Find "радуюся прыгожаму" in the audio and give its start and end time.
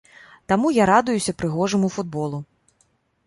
0.91-1.91